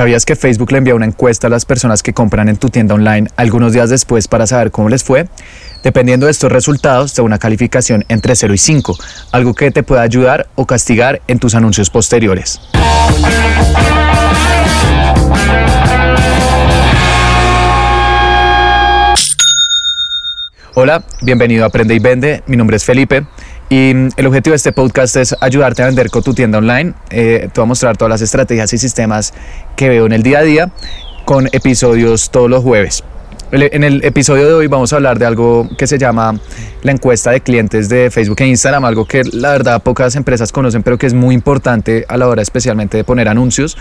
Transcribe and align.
¿Sabías 0.00 0.24
que 0.24 0.34
Facebook 0.34 0.72
le 0.72 0.78
envía 0.78 0.94
una 0.94 1.04
encuesta 1.04 1.48
a 1.48 1.50
las 1.50 1.66
personas 1.66 2.02
que 2.02 2.14
compran 2.14 2.48
en 2.48 2.56
tu 2.56 2.70
tienda 2.70 2.94
online 2.94 3.28
algunos 3.36 3.74
días 3.74 3.90
después 3.90 4.28
para 4.28 4.46
saber 4.46 4.70
cómo 4.70 4.88
les 4.88 5.04
fue? 5.04 5.28
Dependiendo 5.84 6.24
de 6.24 6.32
estos 6.32 6.50
resultados, 6.50 7.12
te 7.12 7.20
da 7.20 7.26
una 7.26 7.38
calificación 7.38 8.06
entre 8.08 8.34
0 8.34 8.54
y 8.54 8.56
5, 8.56 8.96
algo 9.32 9.52
que 9.52 9.70
te 9.70 9.82
pueda 9.82 10.00
ayudar 10.00 10.48
o 10.54 10.64
castigar 10.64 11.20
en 11.28 11.38
tus 11.38 11.54
anuncios 11.54 11.90
posteriores. 11.90 12.62
Hola, 20.76 21.02
bienvenido 21.20 21.64
a 21.64 21.66
Aprende 21.66 21.94
y 21.94 21.98
Vende. 21.98 22.42
Mi 22.46 22.56
nombre 22.56 22.78
es 22.78 22.84
Felipe. 22.84 23.26
Y 23.70 23.94
mm, 23.94 24.08
el 24.16 24.26
objetivo 24.26 24.52
de 24.52 24.56
este 24.56 24.72
podcast 24.72 25.16
es 25.16 25.34
ayudarte 25.40 25.82
a 25.82 25.86
vender 25.86 26.10
con 26.10 26.22
tu 26.22 26.34
tienda 26.34 26.58
online. 26.58 26.92
Eh, 27.08 27.48
te 27.52 27.60
voy 27.60 27.64
a 27.64 27.68
mostrar 27.68 27.96
todas 27.96 28.10
las 28.10 28.20
estrategias 28.20 28.70
y 28.74 28.78
sistemas 28.78 29.32
que 29.76 29.88
veo 29.88 30.04
en 30.04 30.12
el 30.12 30.22
día 30.22 30.40
a 30.40 30.42
día 30.42 30.70
con 31.24 31.48
episodios 31.52 32.30
todos 32.30 32.50
los 32.50 32.62
jueves. 32.62 33.04
En 33.52 33.82
el 33.82 34.04
episodio 34.04 34.46
de 34.46 34.52
hoy 34.52 34.66
vamos 34.68 34.92
a 34.92 34.96
hablar 34.96 35.18
de 35.18 35.26
algo 35.26 35.68
que 35.76 35.88
se 35.88 35.98
llama 35.98 36.38
la 36.82 36.92
encuesta 36.92 37.32
de 37.32 37.40
clientes 37.40 37.88
de 37.88 38.10
Facebook 38.10 38.40
e 38.40 38.46
Instagram, 38.46 38.84
algo 38.84 39.06
que 39.06 39.24
la 39.24 39.50
verdad 39.50 39.82
pocas 39.82 40.14
empresas 40.14 40.52
conocen, 40.52 40.84
pero 40.84 40.98
que 40.98 41.06
es 41.06 41.14
muy 41.14 41.34
importante 41.34 42.04
a 42.08 42.16
la 42.16 42.28
hora 42.28 42.42
especialmente 42.42 42.96
de 42.96 43.02
poner 43.02 43.28
anuncios. 43.28 43.76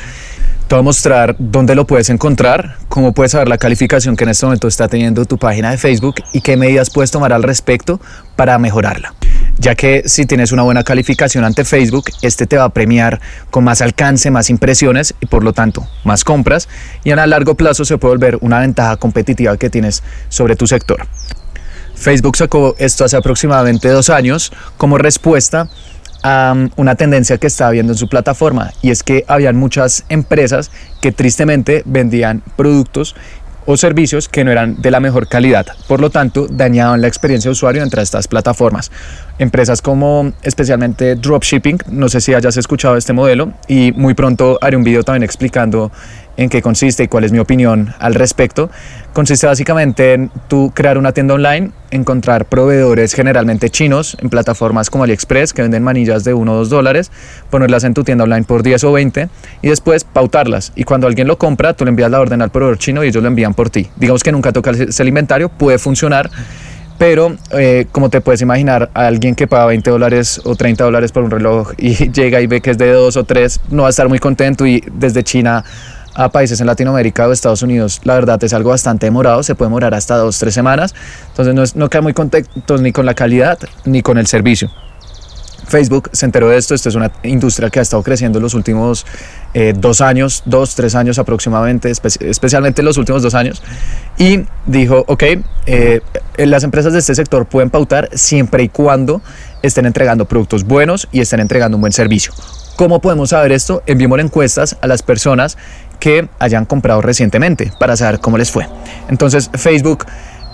Te 0.67 0.75
voy 0.75 0.79
a 0.79 0.83
mostrar 0.83 1.35
dónde 1.37 1.75
lo 1.75 1.85
puedes 1.85 2.09
encontrar, 2.09 2.77
cómo 2.89 3.13
puedes 3.13 3.31
saber 3.33 3.47
la 3.47 3.59
calificación 3.59 4.15
que 4.15 4.23
en 4.23 4.31
este 4.31 4.45
momento 4.47 4.67
está 4.67 4.87
teniendo 4.87 5.25
tu 5.25 5.37
página 5.37 5.69
de 5.69 5.77
Facebook 5.77 6.15
y 6.33 6.41
qué 6.41 6.57
medidas 6.57 6.89
puedes 6.89 7.11
tomar 7.11 7.31
al 7.31 7.43
respecto 7.43 7.99
para 8.35 8.57
mejorarla 8.57 9.13
ya 9.59 9.75
que 9.75 10.03
si 10.05 10.25
tienes 10.25 10.51
una 10.51 10.63
buena 10.63 10.83
calificación 10.83 11.43
ante 11.43 11.65
Facebook, 11.65 12.05
este 12.21 12.47
te 12.47 12.57
va 12.57 12.63
a 12.63 12.69
premiar 12.69 13.19
con 13.51 13.63
más 13.63 13.81
alcance, 13.81 14.31
más 14.31 14.49
impresiones 14.49 15.13
y 15.19 15.25
por 15.25 15.43
lo 15.43 15.53
tanto 15.53 15.87
más 16.03 16.23
compras 16.23 16.67
y 17.03 17.11
a 17.11 17.27
largo 17.27 17.55
plazo 17.55 17.85
se 17.85 17.97
puede 17.97 18.15
volver 18.15 18.37
una 18.41 18.59
ventaja 18.59 18.95
competitiva 18.97 19.57
que 19.57 19.69
tienes 19.69 20.01
sobre 20.29 20.55
tu 20.55 20.65
sector. 20.65 21.05
Facebook 21.95 22.37
sacó 22.37 22.75
esto 22.79 23.03
hace 23.03 23.17
aproximadamente 23.17 23.89
dos 23.89 24.09
años 24.09 24.53
como 24.77 24.97
respuesta 24.97 25.69
a 26.23 26.53
um, 26.53 26.69
una 26.75 26.95
tendencia 26.95 27.37
que 27.37 27.47
estaba 27.47 27.71
viendo 27.71 27.93
en 27.93 27.97
su 27.97 28.07
plataforma 28.07 28.71
y 28.81 28.91
es 28.91 29.03
que 29.03 29.23
habían 29.27 29.55
muchas 29.55 30.05
empresas 30.09 30.71
que 31.01 31.11
tristemente 31.11 31.81
vendían 31.85 32.41
productos 32.55 33.15
o 33.65 33.77
servicios 33.77 34.27
que 34.29 34.43
no 34.43 34.51
eran 34.51 34.81
de 34.81 34.91
la 34.91 34.99
mejor 34.99 35.27
calidad. 35.27 35.67
Por 35.87 36.01
lo 36.01 36.09
tanto, 36.09 36.47
dañaban 36.49 37.01
la 37.01 37.07
experiencia 37.07 37.49
de 37.49 37.53
usuario 37.53 37.83
entre 37.83 38.01
estas 38.01 38.27
plataformas. 38.27 38.91
Empresas 39.37 39.81
como 39.81 40.33
especialmente 40.43 41.15
dropshipping, 41.15 41.79
no 41.91 42.09
sé 42.09 42.21
si 42.21 42.33
hayas 42.33 42.57
escuchado 42.57 42.97
este 42.97 43.13
modelo 43.13 43.53
y 43.67 43.91
muy 43.93 44.13
pronto 44.13 44.57
haré 44.61 44.75
un 44.75 44.83
video 44.83 45.03
también 45.03 45.23
explicando 45.23 45.91
en 46.39 46.47
qué 46.47 46.61
consiste 46.61 47.03
y 47.03 47.07
cuál 47.09 47.25
es 47.25 47.33
mi 47.33 47.39
opinión 47.39 47.93
al 47.99 48.15
respecto. 48.15 48.69
Consiste 49.11 49.45
básicamente 49.45 50.13
en 50.13 50.31
tú 50.47 50.71
crear 50.73 50.97
una 50.97 51.11
tienda 51.11 51.33
online, 51.33 51.71
encontrar 51.91 52.45
proveedores 52.45 53.13
generalmente 53.13 53.69
chinos 53.69 54.15
en 54.21 54.29
plataformas 54.29 54.89
como 54.89 55.03
AliExpress 55.03 55.51
que 55.51 55.63
venden 55.63 55.83
manillas 55.83 56.23
de 56.23 56.33
1 56.33 56.49
o 56.49 56.55
2 56.55 56.69
dólares, 56.69 57.11
ponerlas 57.49 57.83
en 57.83 57.93
tu 57.93 58.05
tienda 58.05 58.23
online 58.23 58.43
por 58.43 58.63
10 58.63 58.85
o 58.85 58.93
20 58.93 59.27
y 59.61 59.67
después 59.67 60.05
pautarlas. 60.05 60.71
Y 60.77 60.85
cuando 60.85 61.07
alguien 61.07 61.27
lo 61.27 61.37
compra, 61.37 61.73
tú 61.73 61.83
le 61.83 61.89
envías 61.89 62.09
la 62.09 62.21
orden 62.21 62.41
al 62.41 62.51
proveedor 62.51 62.77
chino 62.77 63.03
y 63.03 63.09
ellos 63.09 63.21
lo 63.21 63.27
envían 63.27 63.53
por 63.53 63.69
ti. 63.69 63.87
Digamos 63.97 64.23
que 64.23 64.31
nunca 64.31 64.53
toca 64.53 64.71
el 64.71 65.07
inventario, 65.07 65.49
puede 65.49 65.77
funcionar. 65.77 66.29
Pero, 66.97 67.37
eh, 67.51 67.85
como 67.93 68.09
te 68.09 68.19
puedes 68.19 68.41
imaginar, 68.41 68.91
alguien 68.93 69.33
que 69.33 69.47
paga 69.47 69.67
20 69.67 69.89
dólares 69.89 70.41
o 70.43 70.55
30 70.55 70.83
dólares 70.83 71.13
por 71.13 71.23
un 71.23 71.31
reloj 71.31 71.71
y 71.77 72.11
llega 72.11 72.41
y 72.41 72.47
ve 72.47 72.61
que 72.61 72.71
es 72.71 72.77
de 72.77 72.91
2 72.91 73.15
o 73.15 73.23
3, 73.23 73.61
no 73.71 73.83
va 73.83 73.87
a 73.87 73.89
estar 73.89 74.09
muy 74.09 74.19
contento 74.19 74.65
y 74.67 74.83
desde 74.91 75.23
China 75.23 75.63
a 76.19 76.27
países 76.27 76.59
en 76.59 76.67
Latinoamérica 76.67 77.29
o 77.29 77.31
Estados 77.31 77.61
Unidos, 77.61 78.01
la 78.03 78.15
verdad 78.15 78.43
es 78.43 78.53
algo 78.53 78.71
bastante 78.71 79.05
demorado, 79.05 79.41
se 79.41 79.55
puede 79.55 79.69
demorar 79.69 79.93
hasta 79.93 80.17
dos, 80.17 80.37
tres 80.37 80.53
semanas, 80.53 80.93
entonces 81.29 81.55
no, 81.55 81.63
es, 81.63 81.75
no 81.77 81.89
queda 81.89 82.01
muy 82.01 82.13
contento 82.13 82.77
ni 82.77 82.91
con 82.91 83.05
la 83.05 83.13
calidad 83.13 83.57
ni 83.85 84.01
con 84.01 84.17
el 84.17 84.27
servicio. 84.27 84.69
Facebook 85.69 86.09
se 86.11 86.25
enteró 86.25 86.49
de 86.49 86.57
esto, 86.57 86.75
esto 86.75 86.89
es 86.89 86.95
una 86.95 87.11
industria 87.23 87.69
que 87.69 87.79
ha 87.79 87.83
estado 87.83 88.03
creciendo 88.03 88.39
en 88.39 88.43
los 88.43 88.53
últimos 88.53 89.05
eh, 89.53 89.73
dos 89.77 90.01
años, 90.01 90.41
dos, 90.45 90.75
tres 90.75 90.93
años 90.93 91.19
aproximadamente, 91.19 91.89
especialmente 91.89 92.81
en 92.81 92.85
los 92.85 92.97
últimos 92.97 93.21
dos 93.21 93.35
años, 93.35 93.61
y 94.17 94.41
dijo, 94.65 95.05
ok, 95.07 95.23
eh, 95.67 96.01
las 96.37 96.63
empresas 96.63 96.91
de 96.91 96.99
este 96.99 97.15
sector 97.15 97.45
pueden 97.45 97.69
pautar 97.69 98.09
siempre 98.13 98.63
y 98.63 98.69
cuando 98.69 99.21
estén 99.61 99.85
entregando 99.85 100.25
productos 100.25 100.65
buenos 100.65 101.07
y 101.13 101.21
estén 101.21 101.39
entregando 101.39 101.77
un 101.77 101.81
buen 101.81 101.93
servicio. 101.93 102.33
¿Cómo 102.75 103.01
podemos 103.01 103.31
saber 103.31 103.51
esto? 103.51 103.83
Enviemos 103.85 104.19
encuestas 104.19 104.77
a 104.81 104.87
las 104.87 105.03
personas 105.03 105.57
que 105.99 106.27
hayan 106.39 106.65
comprado 106.65 107.01
recientemente 107.01 107.71
para 107.79 107.95
saber 107.95 108.19
cómo 108.19 108.37
les 108.37 108.51
fue. 108.51 108.67
Entonces 109.09 109.49
Facebook, 109.53 110.05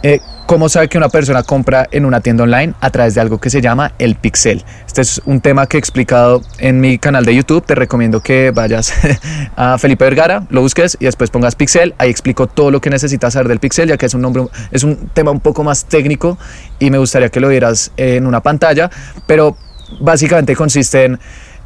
eh, 0.04 0.20
¿cómo 0.46 0.70
sabe 0.70 0.88
que 0.88 0.98
una 0.98 1.10
persona 1.10 1.42
compra 1.44 1.88
en 1.92 2.06
una 2.06 2.22
tienda 2.22 2.44
online? 2.44 2.74
A 2.80 2.90
través 2.92 3.16
de 3.16 3.22
algo 3.22 3.40
que 3.40 3.50
se 3.50 3.62
llama 3.62 3.94
el 3.98 4.16
pixel. 4.16 4.64
Este 4.86 5.02
es 5.02 5.22
un 5.26 5.42
tema 5.42 5.66
que 5.68 5.78
he 5.78 5.80
explicado 5.80 6.42
en 6.60 6.80
mi 6.80 7.00
canal 7.00 7.26
de 7.26 7.36
YouTube. 7.36 7.66
Te 7.66 7.74
recomiendo 7.74 8.22
que 8.22 8.52
vayas 8.52 8.94
a 9.56 9.78
Felipe 9.78 10.06
Vergara, 10.06 10.46
lo 10.50 10.62
busques 10.62 10.98
y 11.00 11.06
después 11.06 11.32
pongas 11.32 11.56
pixel. 11.56 11.96
Ahí 11.98 12.10
explico 12.10 12.48
todo 12.48 12.72
lo 12.72 12.82
que 12.82 12.90
necesitas 12.90 13.34
saber 13.34 13.48
del 13.48 13.60
pixel, 13.60 13.90
ya 13.90 13.98
que 13.98 14.06
es 14.06 14.14
un, 14.14 14.22
nombre, 14.22 14.46
es 14.72 14.84
un 14.84 15.10
tema 15.14 15.32
un 15.32 15.40
poco 15.40 15.64
más 15.64 15.86
técnico 15.86 16.38
y 16.78 16.92
me 16.92 16.98
gustaría 16.98 17.30
que 17.30 17.40
lo 17.40 17.50
vieras 17.50 17.92
en 17.98 18.28
una 18.28 18.42
pantalla. 18.42 18.92
Pero 19.26 19.58
básicamente 20.00 20.56
consiste 20.56 21.06
en 21.06 21.20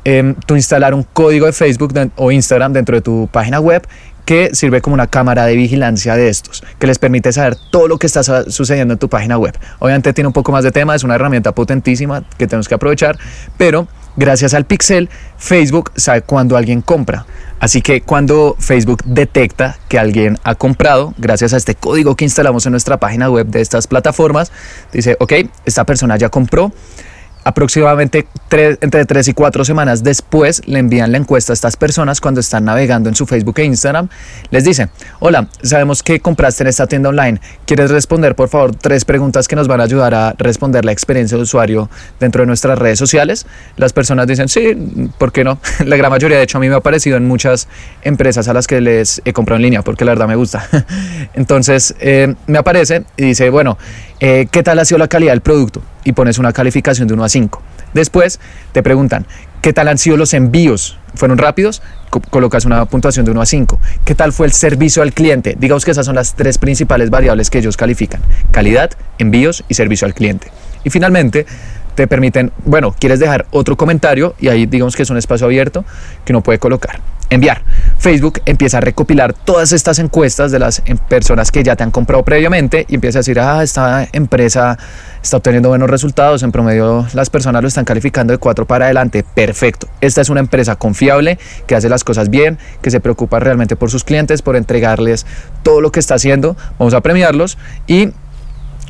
eh, 0.05 0.35
tú 0.45 0.55
instalar 0.55 0.93
un 0.93 1.03
código 1.03 1.45
de 1.45 1.53
Facebook 1.53 1.93
o 2.15 2.31
Instagram 2.31 2.73
dentro 2.73 2.95
de 2.95 3.01
tu 3.01 3.29
página 3.31 3.59
web 3.59 3.87
que 4.29 4.53
sirve 4.53 4.79
como 4.79 4.93
una 4.93 5.07
cámara 5.07 5.45
de 5.47 5.55
vigilancia 5.55 6.15
de 6.15 6.29
estos, 6.29 6.63
que 6.77 6.85
les 6.85 6.99
permite 6.99 7.33
saber 7.33 7.57
todo 7.71 7.87
lo 7.87 7.97
que 7.97 8.05
está 8.05 8.21
sucediendo 8.51 8.93
en 8.93 8.99
tu 8.99 9.09
página 9.09 9.39
web. 9.39 9.57
Obviamente 9.79 10.13
tiene 10.13 10.27
un 10.27 10.33
poco 10.33 10.51
más 10.51 10.63
de 10.63 10.71
tema, 10.71 10.93
es 10.93 11.03
una 11.03 11.15
herramienta 11.15 11.51
potentísima 11.51 12.23
que 12.37 12.45
tenemos 12.45 12.67
que 12.67 12.75
aprovechar, 12.75 13.17
pero 13.57 13.87
gracias 14.17 14.53
al 14.53 14.65
pixel, 14.65 15.09
Facebook 15.39 15.91
sabe 15.95 16.21
cuando 16.21 16.57
alguien 16.57 16.83
compra. 16.83 17.25
Así 17.59 17.81
que 17.81 18.01
cuando 18.01 18.55
Facebook 18.59 19.01
detecta 19.03 19.79
que 19.87 19.97
alguien 19.97 20.37
ha 20.43 20.53
comprado, 20.53 21.15
gracias 21.17 21.53
a 21.53 21.57
este 21.57 21.73
código 21.73 22.15
que 22.15 22.25
instalamos 22.25 22.67
en 22.67 22.73
nuestra 22.73 22.97
página 22.97 23.31
web 23.31 23.47
de 23.47 23.61
estas 23.61 23.87
plataformas, 23.87 24.51
dice, 24.93 25.17
ok, 25.19 25.33
esta 25.65 25.85
persona 25.85 26.17
ya 26.17 26.29
compró, 26.29 26.71
aproximadamente 27.49 28.27
entre 28.51 29.05
3 29.05 29.27
y 29.27 29.33
4 29.33 29.65
semanas 29.65 30.03
después 30.03 30.61
le 30.65 30.79
envían 30.79 31.11
la 31.11 31.17
encuesta 31.17 31.53
a 31.53 31.55
estas 31.55 31.77
personas 31.77 32.19
cuando 32.21 32.39
están 32.39 32.65
navegando 32.65 33.09
en 33.09 33.15
su 33.15 33.25
Facebook 33.25 33.59
e 33.59 33.65
Instagram. 33.65 34.09
Les 34.49 34.63
dicen, 34.63 34.89
hola, 35.19 35.47
sabemos 35.61 36.01
que 36.01 36.19
compraste 36.19 36.63
en 36.63 36.67
esta 36.67 36.87
tienda 36.87 37.09
online. 37.09 37.39
¿Quieres 37.65 37.91
responder, 37.91 38.35
por 38.35 38.49
favor, 38.49 38.75
tres 38.75 39.05
preguntas 39.05 39.47
que 39.47 39.55
nos 39.55 39.67
van 39.67 39.81
a 39.81 39.83
ayudar 39.83 40.13
a 40.15 40.33
responder 40.37 40.85
la 40.85 40.91
experiencia 40.91 41.37
de 41.37 41.43
usuario 41.43 41.89
dentro 42.19 42.41
de 42.41 42.47
nuestras 42.47 42.77
redes 42.79 42.97
sociales? 42.97 43.45
Las 43.77 43.93
personas 43.93 44.27
dicen, 44.27 44.47
sí, 44.47 45.09
¿por 45.17 45.31
qué 45.31 45.43
no? 45.43 45.59
La 45.85 45.97
gran 45.97 46.11
mayoría, 46.11 46.37
de 46.37 46.43
hecho, 46.43 46.57
a 46.57 46.61
mí 46.61 46.69
me 46.69 46.75
ha 46.75 46.79
aparecido 46.79 47.17
en 47.17 47.27
muchas 47.27 47.67
empresas 48.01 48.47
a 48.47 48.53
las 48.53 48.67
que 48.67 48.81
les 48.81 49.21
he 49.25 49.33
comprado 49.33 49.57
en 49.57 49.63
línea 49.63 49.81
porque 49.81 50.05
la 50.05 50.11
verdad 50.11 50.27
me 50.27 50.35
gusta. 50.35 50.67
Entonces, 51.33 51.95
eh, 51.99 52.33
me 52.47 52.57
aparece 52.57 53.03
y 53.17 53.25
dice, 53.25 53.49
bueno, 53.49 53.77
eh, 54.19 54.47
¿qué 54.51 54.63
tal 54.63 54.79
ha 54.79 54.85
sido 54.85 54.97
la 54.97 55.07
calidad 55.07 55.31
del 55.31 55.41
producto? 55.41 55.81
Y 56.03 56.13
pones 56.13 56.37
una 56.37 56.53
calificación 56.53 57.07
de 57.07 57.13
1 57.13 57.23
a 57.23 57.29
5. 57.29 57.61
Después 57.93 58.39
te 58.71 58.83
preguntan, 58.83 59.25
¿qué 59.61 59.73
tal 59.73 59.87
han 59.87 59.97
sido 59.97 60.17
los 60.17 60.33
envíos? 60.33 60.97
¿Fueron 61.15 61.37
rápidos? 61.37 61.81
colocas 62.31 62.65
una 62.65 62.85
puntuación 62.85 63.25
de 63.25 63.31
1 63.31 63.41
a 63.41 63.45
5. 63.45 63.79
¿Qué 64.03 64.15
tal 64.15 64.33
fue 64.33 64.47
el 64.47 64.53
servicio 64.53 65.03
al 65.03 65.13
cliente? 65.13 65.55
Digamos 65.59 65.85
que 65.85 65.91
esas 65.91 66.05
son 66.05 66.15
las 66.15 66.33
tres 66.35 66.57
principales 66.57 67.09
variables 67.09 67.49
que 67.49 67.59
ellos 67.59 67.77
califican. 67.77 68.21
Calidad, 68.51 68.91
envíos 69.19 69.63
y 69.67 69.75
servicio 69.75 70.05
al 70.07 70.13
cliente. 70.13 70.51
Y 70.83 70.89
finalmente 70.89 71.45
te 71.95 72.07
permiten, 72.07 72.51
bueno, 72.65 72.95
quieres 72.97 73.19
dejar 73.19 73.45
otro 73.51 73.75
comentario 73.75 74.35
y 74.39 74.47
ahí 74.47 74.65
digamos 74.65 74.95
que 74.95 75.03
es 75.03 75.09
un 75.09 75.17
espacio 75.17 75.45
abierto 75.45 75.85
que 76.25 76.33
uno 76.33 76.41
puede 76.41 76.57
colocar 76.57 76.99
enviar. 77.29 77.63
Facebook 77.97 78.41
empieza 78.45 78.77
a 78.77 78.81
recopilar 78.81 79.33
todas 79.33 79.71
estas 79.71 79.99
encuestas 79.99 80.51
de 80.51 80.59
las 80.59 80.81
em, 80.85 80.97
personas 80.97 81.51
que 81.51 81.63
ya 81.63 81.75
te 81.75 81.83
han 81.83 81.91
comprado 81.91 82.23
previamente 82.23 82.85
y 82.87 82.95
empieza 82.95 83.19
a 83.19 83.21
decir, 83.21 83.39
ah, 83.39 83.63
esta 83.63 84.07
empresa 84.13 84.77
está 85.21 85.37
obteniendo 85.37 85.69
buenos 85.69 85.89
resultados, 85.89 86.43
en 86.43 86.51
promedio 86.51 87.07
las 87.13 87.29
personas 87.29 87.61
lo 87.61 87.67
están 87.67 87.85
calificando 87.85 88.31
de 88.31 88.37
4 88.37 88.65
para 88.65 88.85
adelante, 88.85 89.23
perfecto. 89.23 89.87
Esta 90.01 90.21
es 90.21 90.29
una 90.29 90.39
empresa 90.39 90.77
confiable, 90.77 91.37
que 91.67 91.75
hace 91.75 91.89
las 91.89 92.03
cosas 92.03 92.29
bien, 92.29 92.57
que 92.81 92.91
se 92.91 92.99
preocupa 92.99 93.39
realmente 93.39 93.75
por 93.75 93.91
sus 93.91 94.03
clientes, 94.03 94.41
por 94.41 94.55
entregarles 94.55 95.25
todo 95.63 95.81
lo 95.81 95.91
que 95.91 95.99
está 95.99 96.15
haciendo, 96.15 96.55
vamos 96.77 96.93
a 96.93 97.01
premiarlos 97.01 97.57
y 97.85 98.09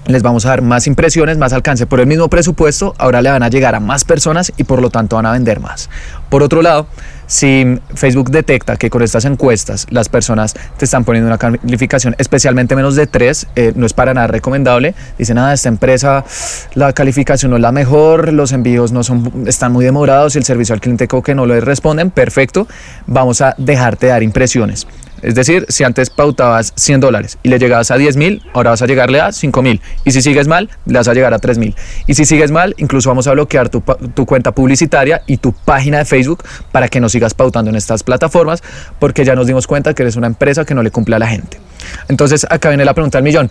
les 0.06 0.24
vamos 0.24 0.46
a 0.46 0.50
dar 0.50 0.62
más 0.62 0.88
impresiones, 0.88 1.38
más 1.38 1.54
alcance 1.54 1.86
por 1.86 2.00
el 2.00 2.08
mismo 2.08 2.30
presupuesto, 2.30 2.94
ahora 2.98 3.22
le 3.22 3.30
van 3.30 3.44
a 3.44 3.50
llegar 3.50 3.76
a 3.76 3.80
más 3.80 4.04
personas 4.04 4.52
y 4.58 4.64
por 4.64 4.82
lo 4.82 4.90
tanto 4.90 5.16
van 5.16 5.26
a 5.26 5.32
vender 5.32 5.60
más. 5.60 5.90
Por 6.30 6.44
otro 6.44 6.62
lado, 6.62 6.88
si 7.28 7.80
Facebook 7.94 8.32
detecta 8.32 8.76
que 8.76 8.90
con 8.90 9.04
estas 9.04 9.24
encuestas 9.26 9.86
las 9.92 10.10
personas 10.10 10.56
te 10.78 10.86
están 10.86 11.06
poniendo 11.06 11.28
una 11.28 11.38
calificación 11.38 12.16
especialmente 12.18 12.76
menos 12.76 12.96
de 12.96 13.06
3, 13.06 13.48
eh, 13.56 13.74
no 13.76 13.86
es 13.86 13.94
para 13.94 14.16
nada 14.16 14.28
recomendable. 14.28 14.96
Dicen, 15.18 15.36
nada, 15.36 15.54
esta 15.54 15.70
empresa, 15.70 16.26
la 16.74 16.92
calificación 16.94 17.52
no 17.52 17.58
es 17.58 17.62
la 17.62 17.72
mejor, 17.72 18.34
los 18.34 18.52
envíos 18.52 18.92
no 18.92 19.04
son, 19.04 19.44
están 19.46 19.72
muy 19.72 19.86
demorados 19.86 20.36
y 20.36 20.40
el 20.40 20.44
servicio 20.44 20.74
al 20.74 20.82
cliente 20.82 21.08
que 21.08 21.36
no 21.36 21.46
le 21.46 21.62
responden, 21.62 22.10
perfecto, 22.10 22.68
vamos 23.06 23.42
a 23.42 23.54
dejarte 23.58 24.08
dar 24.08 24.24
impresiones. 24.24 24.88
Es 25.22 25.36
decir, 25.36 25.66
si 25.70 25.84
antes 25.84 26.10
pautabas 26.10 26.74
100 26.76 27.00
dólares 27.00 27.38
y 27.44 27.50
le 27.50 27.60
llegabas 27.60 27.92
a 27.92 27.98
10 27.98 28.18
mil, 28.18 28.42
ahora 28.54 28.72
vas 28.72 28.82
a 28.82 28.86
llegarle 28.86 29.22
a 29.22 29.32
5 29.32 29.62
mil. 29.62 29.82
Y 30.06 30.12
si 30.12 30.22
sigues 30.22 30.48
mal, 30.48 30.70
le 30.86 30.98
vas 30.98 31.08
a 31.08 31.14
llegar 31.14 31.34
a 31.34 31.40
3 31.40 31.58
mil. 31.58 31.76
Y 32.08 32.14
si 32.14 32.26
sigues 32.26 32.52
mal, 32.52 32.76
incluso 32.78 33.10
vamos 33.10 33.28
a 33.28 33.32
bloquear 33.32 33.70
tu, 33.70 33.84
cuenta 34.26 34.52
publicitaria 34.52 35.22
y 35.28 35.38
tu 35.38 35.54
página 35.54 36.00
de 36.00 36.06
Facebook 36.06 36.44
para 36.72 36.88
que 36.88 37.00
no 37.00 37.10
sigas 37.10 37.34
pautando 37.34 37.70
en 37.70 37.76
estas 37.76 38.04
plataformas, 38.04 38.64
porque 39.00 39.26
ya 39.26 39.36
nos 39.36 39.48
dimos 39.48 39.68
cuenta 39.68 39.94
que 39.94 40.04
eres 40.04 40.16
una 40.16 40.28
empresa 40.28 40.66
que 40.66 40.74
no 40.74 40.84
le 40.84 40.92
cumple 40.92 41.16
a 41.16 41.20
la 41.20 41.28
gente. 41.28 41.60
Entonces, 42.08 42.46
acá 42.50 42.70
viene 42.70 42.86
la 42.86 42.94
pregunta 42.94 43.18
del 43.18 43.24
millón. 43.24 43.50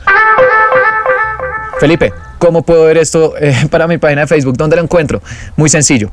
Felipe, 1.79 2.13
¿cómo 2.39 2.63
puedo 2.63 2.85
ver 2.85 2.99
esto 2.99 3.35
eh, 3.39 3.55
para 3.71 3.87
mi 3.87 3.99
página 3.99 4.23
de 4.23 4.27
Facebook? 4.27 4.57
¿Dónde 4.57 4.75
lo 4.77 4.83
encuentro? 4.83 5.23
Muy 5.57 5.69
sencillo. 5.69 6.11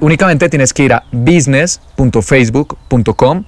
únicamente 0.00 0.48
tienes 0.48 0.72
que 0.72 0.84
ir 0.84 0.92
a 0.92 1.02
business.facebook.com 1.10 3.44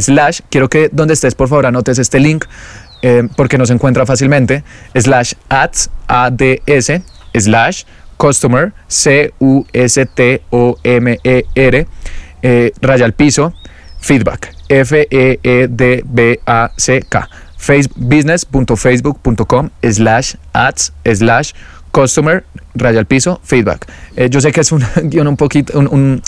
slash, 0.00 0.40
quiero 0.50 0.68
que 0.68 0.88
donde 0.92 1.14
estés 1.14 1.34
por 1.34 1.48
favor 1.48 1.66
anotes 1.66 1.98
este 1.98 2.18
link 2.20 2.46
eh, 3.02 3.28
porque 3.36 3.58
no 3.58 3.66
se 3.66 3.72
encuentra 3.72 4.06
fácilmente, 4.06 4.62
slash 4.94 5.34
ads, 5.48 5.90
A-D-S, 6.06 7.02
slash 7.34 7.82
customer, 8.16 8.72
C-U-S-T-O-M-E-R, 8.86 9.46
eh, 12.42 12.72
raya 12.80 13.04
al 13.04 13.12
piso, 13.14 13.52
feedback, 13.98 14.54
F-E-E-D-B-A-C-K, 14.68 15.28
business.facebook.com 17.96 19.70
slash 19.82 20.36
ads, 20.52 20.92
slash 21.04 21.52
customer, 21.90 22.44
raya 22.74 23.00
al 23.00 23.06
piso, 23.06 23.40
feedback. 23.42 23.90
Eh, 24.14 24.30
yo 24.30 24.40
sé 24.40 24.52
que 24.52 24.60
es 24.60 24.70
un 24.70 24.84
guion 25.02 25.26
un 25.26 25.36
poquito, 25.36 25.76
un, 25.76 26.22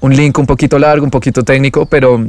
un 0.00 0.14
link 0.14 0.38
un 0.38 0.44
poquito 0.46 0.78
largo, 0.78 1.06
un 1.06 1.10
poquito 1.10 1.42
técnico, 1.42 1.86
pero 1.86 2.26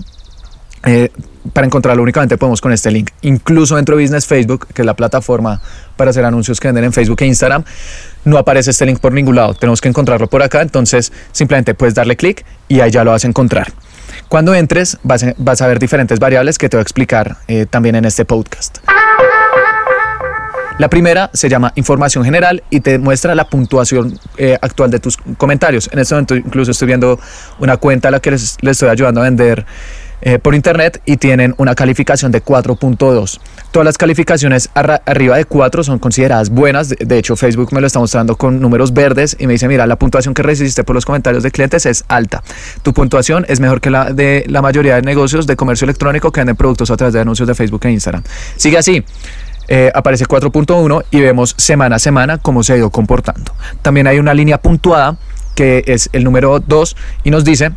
eh, 0.85 1.09
para 1.53 1.65
encontrarlo 1.65 2.03
únicamente 2.03 2.37
podemos 2.37 2.61
con 2.61 2.71
este 2.71 2.91
link. 2.91 3.09
Incluso 3.21 3.75
dentro 3.75 3.95
de 3.95 4.03
Business 4.03 4.25
Facebook, 4.25 4.67
que 4.73 4.81
es 4.81 4.85
la 4.85 4.95
plataforma 4.95 5.61
para 5.95 6.11
hacer 6.11 6.25
anuncios 6.25 6.59
que 6.59 6.67
venden 6.67 6.85
en 6.85 6.93
Facebook 6.93 7.17
e 7.21 7.25
Instagram, 7.25 7.63
no 8.25 8.37
aparece 8.37 8.71
este 8.71 8.85
link 8.85 8.99
por 8.99 9.13
ningún 9.13 9.35
lado. 9.35 9.53
Tenemos 9.53 9.81
que 9.81 9.89
encontrarlo 9.89 10.27
por 10.27 10.43
acá. 10.43 10.61
Entonces, 10.61 11.11
simplemente 11.31 11.73
puedes 11.73 11.95
darle 11.95 12.15
clic 12.15 12.45
y 12.67 12.81
ahí 12.81 12.91
ya 12.91 13.03
lo 13.03 13.11
vas 13.11 13.23
a 13.23 13.27
encontrar. 13.27 13.71
Cuando 14.27 14.53
entres, 14.53 14.97
vas 15.03 15.23
a, 15.61 15.67
ver 15.67 15.79
diferentes 15.79 16.19
variables 16.19 16.57
que 16.57 16.69
te 16.69 16.77
voy 16.77 16.81
a 16.81 16.83
explicar 16.83 17.37
eh, 17.47 17.65
también 17.67 17.95
en 17.95 18.05
este 18.05 18.25
podcast. 18.25 18.79
La 20.77 20.87
primera 20.87 21.29
se 21.33 21.49
llama 21.49 21.73
información 21.75 22.23
general 22.23 22.63
y 22.69 22.79
te 22.79 22.99
muestra 22.99 23.35
la 23.35 23.49
puntuación 23.49 24.17
eh, 24.37 24.57
actual 24.61 24.89
de 24.89 24.99
tus 24.99 25.17
comentarios. 25.37 25.89
En 25.91 25.99
este 25.99 26.15
momento 26.15 26.35
incluso 26.37 26.71
estoy 26.71 26.87
viendo 26.87 27.19
una 27.59 27.75
cuenta 27.75 28.07
a 28.07 28.11
la 28.11 28.21
que 28.21 28.31
les 28.31 28.57
estoy 28.61 28.87
ayudando 28.87 29.19
a 29.19 29.25
vender 29.25 29.65
eh, 30.21 30.39
por 30.39 30.55
internet 30.55 31.01
y 31.05 31.17
tienen 31.17 31.53
una 31.57 31.75
calificación 31.75 32.31
de 32.31 32.43
4.2. 32.43 33.39
Todas 33.71 33.85
las 33.85 33.97
calificaciones 33.97 34.69
arriba 34.73 35.37
de 35.37 35.45
4 35.45 35.83
son 35.83 35.99
consideradas 35.99 36.49
buenas. 36.49 36.89
De, 36.89 37.17
hecho, 37.17 37.35
Facebook 37.35 37.73
me 37.73 37.81
lo 37.81 37.87
está 37.87 37.99
mostrando 37.99 38.35
con 38.35 38.59
números 38.59 38.93
verdes 38.93 39.37
y 39.39 39.47
me 39.47 39.53
dice, 39.53 39.67
mira, 39.67 39.87
la 39.87 39.95
puntuación 39.97 40.33
que 40.33 40.43
recibiste 40.43 40.83
por 40.83 40.95
los 40.95 41.05
comentarios 41.05 41.43
de 41.43 41.51
clientes 41.51 41.85
es 41.85 42.03
alta. 42.07 42.43
Tu 42.83 42.93
puntuación 42.93 43.45
es 43.47 43.59
mejor 43.59 43.81
que 43.81 43.89
la 43.89 44.11
de 44.11 44.43
la 44.47 44.61
mayoría 44.61 44.95
de 44.95 45.01
negocios 45.03 45.47
de 45.47 45.55
comercio 45.55 45.85
electrónico 45.85 46.31
que 46.31 46.41
venden 46.41 46.55
productos 46.55 46.91
a 46.91 46.97
través 46.97 47.13
de 47.13 47.21
anuncios 47.21 47.47
de 47.47 47.55
Facebook 47.55 47.85
e 47.85 47.91
Instagram. 47.91 48.23
Sigue 48.57 48.77
así. 48.77 49.03
Eh, 49.71 49.91
aparece 49.93 50.25
4.1 50.25 51.05
y 51.11 51.21
vemos 51.21 51.53
semana 51.57 51.97
a 51.97 51.99
semana 51.99 52.39
cómo 52.39 52.63
se 52.63 52.73
ha 52.73 52.77
ido 52.77 52.89
comportando. 52.89 53.53
También 53.83 54.07
hay 54.07 54.17
una 54.17 54.33
línea 54.33 54.57
puntuada 54.57 55.17
que 55.53 55.83
es 55.85 56.09
el 56.11 56.23
número 56.23 56.59
2 56.59 56.95
y 57.23 57.29
nos 57.29 57.43
dice 57.43 57.71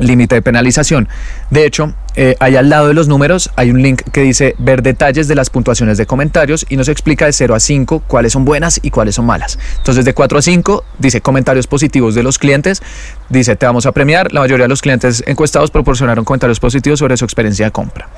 límite 0.00 0.34
de 0.34 0.42
penalización. 0.42 1.08
De 1.50 1.64
hecho, 1.64 1.94
eh, 2.20 2.34
ahí 2.40 2.56
al 2.56 2.68
lado 2.68 2.88
de 2.88 2.94
los 2.94 3.06
números 3.06 3.50
hay 3.54 3.70
un 3.70 3.80
link 3.80 4.02
que 4.10 4.22
dice 4.22 4.56
ver 4.58 4.82
detalles 4.82 5.28
de 5.28 5.36
las 5.36 5.50
puntuaciones 5.50 5.98
de 5.98 6.06
comentarios 6.06 6.66
y 6.68 6.76
nos 6.76 6.88
explica 6.88 7.26
de 7.26 7.32
0 7.32 7.54
a 7.54 7.60
5 7.60 8.02
cuáles 8.08 8.32
son 8.32 8.44
buenas 8.44 8.80
y 8.82 8.90
cuáles 8.90 9.14
son 9.14 9.26
malas. 9.26 9.56
Entonces 9.76 10.04
de 10.04 10.14
4 10.14 10.38
a 10.38 10.42
5 10.42 10.84
dice 10.98 11.20
comentarios 11.20 11.68
positivos 11.68 12.16
de 12.16 12.24
los 12.24 12.40
clientes, 12.40 12.82
dice 13.28 13.54
te 13.54 13.66
vamos 13.66 13.86
a 13.86 13.92
premiar, 13.92 14.32
la 14.32 14.40
mayoría 14.40 14.64
de 14.64 14.68
los 14.68 14.82
clientes 14.82 15.22
encuestados 15.28 15.70
proporcionaron 15.70 16.24
comentarios 16.24 16.58
positivos 16.58 16.98
sobre 16.98 17.16
su 17.16 17.24
experiencia 17.24 17.66
de 17.66 17.70
compra. 17.70 18.08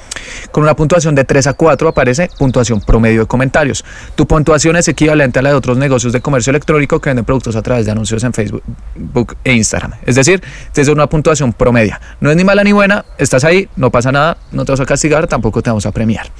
Con 0.51 0.63
una 0.63 0.75
puntuación 0.75 1.15
de 1.15 1.25
3 1.25 1.49
a 1.49 1.53
4 1.53 1.89
aparece 1.89 2.31
puntuación 2.39 2.81
promedio 2.81 3.21
de 3.21 3.27
comentarios. 3.27 3.85
Tu 4.15 4.27
puntuación 4.27 4.77
es 4.77 4.89
equivalente 4.89 5.41
a 5.41 5.43
la 5.43 5.51
de 5.51 5.57
otros 5.57 5.77
negocios 5.77 6.15
de 6.15 6.23
comercio 6.23 6.51
electrónico 6.53 7.01
que 7.01 7.11
venden 7.11 7.27
productos 7.27 7.55
a 7.55 7.61
través 7.61 7.85
de 7.85 7.93
anuncios 7.93 8.25
en 8.25 8.33
Facebook 8.33 9.37
e 9.45 9.53
Instagram. 9.53 9.93
Es 10.07 10.15
decir, 10.15 10.43
es 10.75 10.89
una 10.89 11.07
puntuación 11.07 11.53
promedia. 11.53 12.01
No 12.21 12.31
es 12.31 12.37
ni 12.39 12.45
mala 12.45 12.65
ni 12.65 12.73
buena, 12.73 13.05
estás 13.21 13.45
ahí, 13.45 13.69
no 13.77 13.91
pasa 13.91 14.11
nada, 14.11 14.39
no 14.51 14.65
te 14.65 14.73
vas 14.73 14.81
a 14.81 14.87
castigar, 14.87 15.27
tampoco 15.27 15.63
te 15.63 15.71
vamos 15.71 15.87
a 15.87 15.93
premiar. 15.93 16.31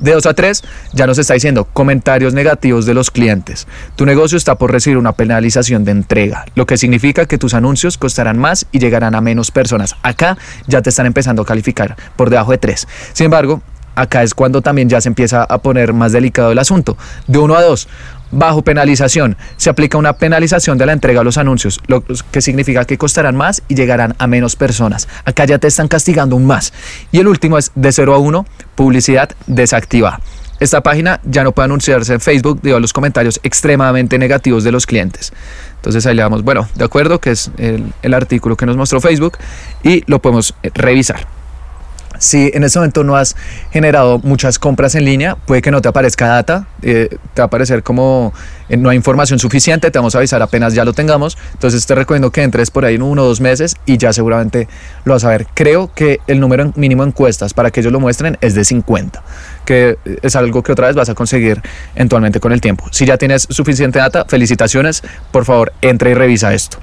De 0.00 0.12
2 0.12 0.26
a 0.26 0.34
3 0.34 0.64
ya 0.92 1.06
nos 1.06 1.18
está 1.18 1.34
diciendo 1.34 1.66
comentarios 1.72 2.34
negativos 2.34 2.86
de 2.86 2.94
los 2.94 3.10
clientes. 3.10 3.68
Tu 3.94 4.06
negocio 4.06 4.38
está 4.38 4.56
por 4.56 4.72
recibir 4.72 4.98
una 4.98 5.12
penalización 5.12 5.84
de 5.84 5.92
entrega, 5.92 6.46
lo 6.54 6.66
que 6.66 6.76
significa 6.76 7.26
que 7.26 7.38
tus 7.38 7.54
anuncios 7.54 7.98
costarán 7.98 8.38
más 8.38 8.66
y 8.72 8.78
llegarán 8.78 9.14
a 9.14 9.20
menos 9.20 9.50
personas. 9.50 9.94
Acá 10.02 10.38
ya 10.66 10.82
te 10.82 10.90
están 10.90 11.06
empezando 11.06 11.42
a 11.42 11.44
calificar 11.44 11.96
por 12.16 12.30
debajo 12.30 12.52
de 12.52 12.58
3. 12.58 12.88
Sin 13.12 13.26
embargo, 13.26 13.62
acá 13.94 14.22
es 14.22 14.34
cuando 14.34 14.62
también 14.62 14.88
ya 14.88 15.00
se 15.00 15.08
empieza 15.08 15.44
a 15.44 15.58
poner 15.58 15.92
más 15.92 16.12
delicado 16.12 16.50
el 16.52 16.58
asunto. 16.58 16.96
De 17.26 17.38
1 17.38 17.54
a 17.54 17.62
2, 17.62 17.88
bajo 18.32 18.62
penalización. 18.62 19.36
Se 19.56 19.70
aplica 19.70 19.98
una 19.98 20.14
penalización 20.14 20.78
de 20.78 20.86
la 20.86 20.92
entrega 20.92 21.20
a 21.20 21.24
los 21.24 21.38
anuncios, 21.38 21.80
lo 21.86 22.02
que 22.02 22.40
significa 22.40 22.84
que 22.84 22.98
costarán 22.98 23.36
más 23.36 23.62
y 23.68 23.76
llegarán 23.76 24.16
a 24.18 24.26
menos 24.26 24.56
personas. 24.56 25.06
Acá 25.24 25.44
ya 25.44 25.58
te 25.58 25.68
están 25.68 25.86
castigando 25.88 26.34
un 26.34 26.46
más. 26.46 26.72
Y 27.12 27.20
el 27.20 27.28
último 27.28 27.58
es 27.58 27.70
de 27.74 27.92
0 27.92 28.14
a 28.14 28.18
1, 28.18 28.46
publicidad 28.74 29.30
desactivada. 29.46 30.20
Esta 30.58 30.80
página 30.80 31.20
ya 31.24 31.42
no 31.42 31.52
puede 31.52 31.64
anunciarse 31.64 32.14
en 32.14 32.20
Facebook 32.20 32.60
debido 32.62 32.76
a 32.76 32.80
los 32.80 32.92
comentarios 32.92 33.40
extremadamente 33.42 34.16
negativos 34.18 34.62
de 34.62 34.70
los 34.70 34.86
clientes. 34.86 35.32
Entonces 35.76 36.06
ahí 36.06 36.14
le 36.14 36.22
damos, 36.22 36.44
bueno, 36.44 36.68
de 36.76 36.84
acuerdo, 36.84 37.18
que 37.18 37.32
es 37.32 37.50
el, 37.58 37.92
el 38.02 38.14
artículo 38.14 38.56
que 38.56 38.64
nos 38.64 38.76
mostró 38.76 39.00
Facebook 39.00 39.38
y 39.82 40.04
lo 40.06 40.22
podemos 40.22 40.54
eh, 40.62 40.70
revisar. 40.72 41.26
Si 42.22 42.52
en 42.54 42.62
este 42.62 42.78
momento 42.78 43.02
no 43.02 43.16
has 43.16 43.34
generado 43.72 44.20
muchas 44.20 44.60
compras 44.60 44.94
en 44.94 45.04
línea, 45.04 45.34
puede 45.34 45.60
que 45.60 45.72
no 45.72 45.82
te 45.82 45.88
aparezca 45.88 46.28
data, 46.28 46.68
eh, 46.80 47.08
te 47.34 47.42
va 47.42 47.44
a 47.44 47.46
aparecer 47.46 47.82
como 47.82 48.32
eh, 48.68 48.76
no 48.76 48.90
hay 48.90 48.96
información 48.96 49.40
suficiente, 49.40 49.90
te 49.90 49.98
vamos 49.98 50.14
a 50.14 50.18
avisar 50.18 50.40
apenas 50.40 50.72
ya 50.72 50.84
lo 50.84 50.92
tengamos. 50.92 51.36
Entonces 51.54 51.84
te 51.84 51.96
recomiendo 51.96 52.30
que 52.30 52.44
entres 52.44 52.70
por 52.70 52.84
ahí 52.84 52.94
en 52.94 53.02
uno 53.02 53.24
o 53.24 53.26
dos 53.26 53.40
meses 53.40 53.74
y 53.86 53.98
ya 53.98 54.12
seguramente 54.12 54.68
lo 55.04 55.14
vas 55.14 55.24
a 55.24 55.30
ver. 55.30 55.48
Creo 55.52 55.92
que 55.92 56.20
el 56.28 56.38
número 56.38 56.72
mínimo 56.76 57.02
de 57.02 57.08
encuestas 57.08 57.54
para 57.54 57.72
que 57.72 57.80
ellos 57.80 57.92
lo 57.92 57.98
muestren 57.98 58.38
es 58.40 58.54
de 58.54 58.64
50, 58.64 59.20
que 59.64 59.98
es 60.22 60.36
algo 60.36 60.62
que 60.62 60.70
otra 60.70 60.86
vez 60.86 60.94
vas 60.94 61.08
a 61.08 61.16
conseguir 61.16 61.60
eventualmente 61.96 62.38
con 62.38 62.52
el 62.52 62.60
tiempo. 62.60 62.84
Si 62.92 63.04
ya 63.04 63.18
tienes 63.18 63.48
suficiente 63.50 63.98
data, 63.98 64.26
felicitaciones, 64.28 65.02
por 65.32 65.44
favor, 65.44 65.72
entra 65.80 66.08
y 66.08 66.14
revisa 66.14 66.54
esto. 66.54 66.78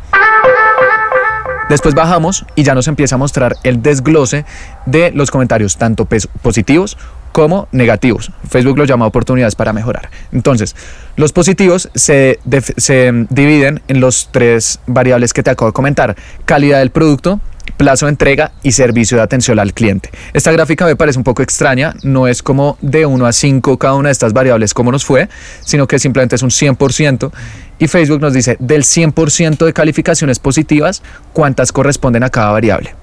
Después 1.69 1.93
bajamos 1.93 2.45
y 2.55 2.63
ya 2.63 2.73
nos 2.73 2.87
empieza 2.87 3.15
a 3.15 3.17
mostrar 3.17 3.55
el 3.63 3.81
desglose 3.81 4.43
de 4.85 5.11
los 5.11 5.29
comentarios, 5.29 5.77
tanto 5.77 6.07
positivos 6.41 6.97
como 7.31 7.67
negativos. 7.71 8.31
Facebook 8.49 8.77
lo 8.77 8.85
llama 8.85 9.05
oportunidades 9.05 9.55
para 9.55 9.71
mejorar. 9.71 10.09
Entonces, 10.31 10.75
los 11.15 11.31
positivos 11.31 11.89
se, 11.93 12.39
se 12.77 13.27
dividen 13.29 13.81
en 13.87 14.01
los 14.01 14.29
tres 14.31 14.79
variables 14.87 15.31
que 15.31 15.43
te 15.43 15.51
acabo 15.51 15.69
de 15.69 15.73
comentar. 15.73 16.15
Calidad 16.45 16.79
del 16.79 16.89
producto, 16.89 17.39
plazo 17.79 18.07
de 18.07 18.09
entrega 18.09 18.51
y 18.61 18.73
servicio 18.73 19.15
de 19.15 19.23
atención 19.23 19.57
al 19.57 19.73
cliente. 19.73 20.09
Esta 20.33 20.51
gráfica 20.51 20.85
me 20.85 20.97
parece 20.97 21.17
un 21.17 21.23
poco 21.23 21.41
extraña, 21.41 21.95
no 22.03 22.27
es 22.27 22.43
como 22.43 22.77
de 22.81 23.05
1 23.05 23.25
a 23.25 23.31
5 23.31 23.77
cada 23.77 23.93
una 23.95 24.09
de 24.09 24.11
estas 24.11 24.33
variables 24.33 24.73
como 24.73 24.91
nos 24.91 25.05
fue, 25.05 25.29
sino 25.61 25.87
que 25.87 25.97
simplemente 25.97 26.35
es 26.35 26.43
un 26.43 26.49
100% 26.49 27.31
y 27.79 27.87
Facebook 27.87 28.19
nos 28.19 28.33
dice 28.33 28.57
del 28.59 28.83
100% 28.83 29.65
de 29.65 29.71
calificaciones 29.71 30.39
positivas, 30.39 31.01
cuántas 31.31 31.71
corresponden 31.71 32.23
a 32.23 32.29
cada 32.29 32.51
variable. 32.51 32.98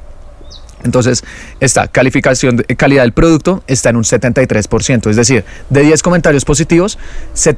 Entonces, 0.86 1.22
esta 1.60 1.88
calificación 1.88 2.64
calidad 2.76 3.02
del 3.02 3.12
producto 3.12 3.62
está 3.66 3.90
en 3.90 3.96
un 3.96 4.04
73%, 4.04 5.10
es 5.10 5.16
decir, 5.16 5.44
de 5.68 5.82
10 5.82 6.02
comentarios 6.02 6.44
positivos, 6.44 6.98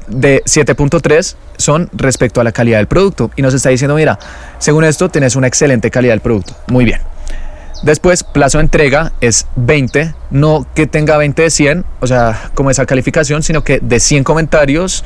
de 0.07 0.43
7.3 0.43 1.35
son 1.57 1.89
respecto 1.93 2.41
a 2.41 2.43
la 2.43 2.51
calidad 2.51 2.77
del 2.79 2.87
producto. 2.87 3.31
Y 3.35 3.41
nos 3.41 3.53
está 3.53 3.69
diciendo, 3.69 3.95
mira, 3.95 4.19
según 4.59 4.83
esto, 4.83 5.09
tienes 5.09 5.35
una 5.35 5.47
excelente 5.47 5.89
calidad 5.89 6.13
del 6.13 6.21
producto. 6.21 6.55
Muy 6.67 6.85
bien. 6.85 6.99
Después, 7.81 8.23
plazo 8.25 8.57
de 8.57 8.65
entrega 8.65 9.13
es 9.21 9.47
20, 9.55 10.13
no 10.31 10.67
que 10.75 10.85
tenga 10.85 11.15
20 11.15 11.43
de 11.43 11.49
100, 11.49 11.85
o 12.01 12.07
sea, 12.07 12.49
como 12.53 12.69
esa 12.69 12.85
calificación, 12.85 13.41
sino 13.41 13.63
que 13.63 13.79
de 13.79 14.01
100 14.01 14.25
comentarios, 14.25 15.05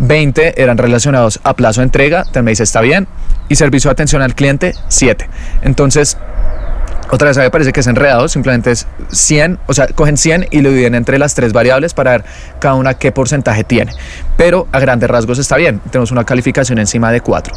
20 0.00 0.60
eran 0.60 0.78
relacionados 0.78 1.38
a 1.44 1.54
plazo 1.54 1.80
de 1.80 1.84
entrega, 1.84 2.24
también 2.24 2.52
dice 2.52 2.64
está 2.64 2.80
bien, 2.80 3.06
y 3.48 3.54
servicio 3.54 3.88
de 3.88 3.92
atención 3.92 4.20
al 4.22 4.34
cliente, 4.34 4.74
7. 4.88 5.28
Entonces, 5.62 6.18
otra 7.10 7.28
vez 7.28 7.38
a 7.38 7.50
parece 7.50 7.72
que 7.72 7.80
es 7.80 7.86
enredado, 7.86 8.28
simplemente 8.28 8.70
es 8.70 8.86
100, 9.10 9.58
o 9.66 9.74
sea, 9.74 9.86
cogen 9.88 10.16
100 10.16 10.48
y 10.50 10.60
lo 10.60 10.70
dividen 10.70 10.94
entre 10.94 11.18
las 11.18 11.34
tres 11.34 11.52
variables 11.52 11.94
para 11.94 12.12
ver 12.12 12.24
cada 12.60 12.74
una 12.74 12.94
qué 12.94 13.12
porcentaje 13.12 13.64
tiene. 13.64 13.92
Pero 14.36 14.68
a 14.72 14.80
grandes 14.80 15.08
rasgos 15.08 15.38
está 15.38 15.56
bien, 15.56 15.80
tenemos 15.90 16.10
una 16.10 16.24
calificación 16.24 16.78
encima 16.78 17.10
de 17.10 17.20
4. 17.20 17.54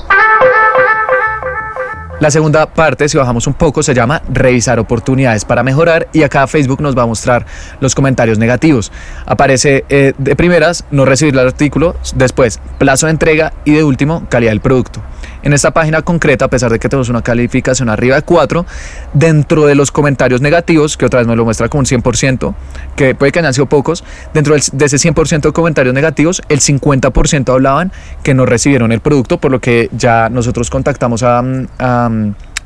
La 2.22 2.30
segunda 2.30 2.68
parte, 2.68 3.10
si 3.10 3.18
bajamos 3.18 3.48
un 3.48 3.56
poco, 3.56 3.82
se 3.82 3.96
llama 3.96 4.22
revisar 4.32 4.78
oportunidades 4.78 5.44
para 5.44 5.64
mejorar 5.64 6.08
y 6.14 6.22
acá 6.22 6.46
Facebook 6.46 6.80
nos 6.80 6.96
va 6.96 7.02
a 7.02 7.08
mostrar 7.08 7.48
los 7.80 7.96
comentarios 7.96 8.38
negativos. 8.38 8.92
Aparece 9.26 9.86
eh, 9.90 10.14
de 10.20 10.36
primeras 10.36 10.86
no 10.92 11.04
recibir 11.06 11.34
el 11.34 11.40
artículo, 11.40 11.96
después 12.14 12.60
plazo 12.78 13.08
de 13.08 13.14
entrega 13.14 13.54
y 13.66 13.74
de 13.74 13.84
último 13.84 14.28
calidad 14.30 14.52
del 14.52 14.62
producto. 14.62 15.02
En 15.44 15.54
esta 15.54 15.72
página 15.72 16.02
concreta, 16.02 16.46
a 16.46 16.48
pesar 16.48 16.72
de 16.72 16.80
que 16.80 16.88
tenemos 16.88 17.10
una 17.10 17.22
calificación 17.22 17.90
arriba 17.90 18.16
de 18.16 18.22
4, 18.22 18.66
dentro 19.14 19.66
de 19.66 19.76
los 19.76 19.92
comentarios 19.92 20.42
negativos, 20.42 20.98
que 20.98 21.06
otra 21.06 21.20
vez 21.20 21.28
nos 21.28 21.36
lo 21.36 21.46
muestra 21.46 21.68
como 21.68 21.80
un 21.80 21.86
100%, 21.86 22.54
que 22.96 23.16
puede 23.16 23.32
que 23.32 23.40
hayan 23.40 23.54
sido 23.54 23.66
pocos, 23.66 24.04
dentro 24.34 24.54
de 24.54 24.86
ese 24.86 24.98
100% 24.98 25.42
de 25.42 25.52
comentarios 25.52 25.96
negativos, 25.96 26.42
el 26.50 26.60
50% 26.60 27.52
hablaban 27.52 27.92
que 28.24 28.34
no 28.34 28.46
recibieron 28.46 28.92
el 28.92 29.00
producto, 29.00 29.40
por 29.40 29.52
lo 29.52 29.60
que 29.60 29.90
ya 29.92 30.30
nosotros 30.30 30.70
contactamos 30.70 31.24
a, 31.24 31.44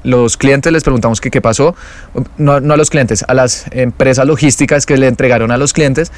los 0.04 0.38
clientes, 0.38 0.72
les 0.72 0.84
preguntamos 0.84 1.20
qué 1.20 1.42
pasó, 1.42 1.76
no 2.38 2.54
a 2.54 2.78
los 2.78 2.92
clientes, 2.92 3.26
a 3.28 3.34
las 3.34 3.66
empresas 3.72 4.28
logísticas 4.28 4.86
que 4.86 4.98
le 4.98 5.08
entregaron 5.08 5.50
a 5.50 5.58
los 5.58 5.74
clientes 5.74 6.12